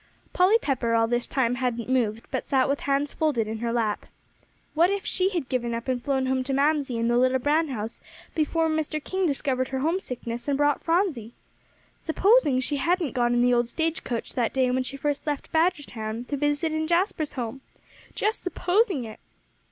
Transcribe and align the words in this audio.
Polly 0.33 0.57
Pepper, 0.57 0.95
all 0.95 1.05
this 1.05 1.27
time, 1.27 1.53
hadn't 1.53 1.87
moved, 1.87 2.25
but 2.31 2.43
sat 2.43 2.67
with 2.67 2.79
hands 2.79 3.13
folded 3.13 3.47
in 3.47 3.59
her 3.59 3.71
lap. 3.71 4.07
What 4.73 4.89
if 4.89 5.05
she 5.05 5.29
had 5.29 5.47
given 5.47 5.75
up 5.75 5.87
and 5.87 6.03
flown 6.03 6.25
home 6.25 6.43
to 6.45 6.53
Mamsie 6.53 6.97
and 6.97 7.07
the 7.07 7.19
little 7.19 7.37
brown 7.37 7.67
house 7.67 8.01
before 8.33 8.67
Mr. 8.67 9.03
King 9.03 9.27
discovered 9.27 9.67
her 9.67 9.77
homesickness 9.81 10.47
and 10.47 10.57
brought 10.57 10.81
Phronsie! 10.83 11.33
Supposing 12.01 12.59
she 12.59 12.77
hadn't 12.77 13.13
gone 13.13 13.35
in 13.35 13.41
the 13.41 13.53
old 13.53 13.67
stagecoach 13.67 14.33
that 14.33 14.55
day 14.55 14.71
when 14.71 14.81
she 14.81 14.97
first 14.97 15.27
left 15.27 15.51
Badgertown 15.53 16.25
to 16.29 16.35
visit 16.35 16.71
in 16.71 16.87
Jasper's 16.87 17.33
home! 17.33 17.61
Just 18.15 18.41
supposing 18.41 19.03
it! 19.05 19.19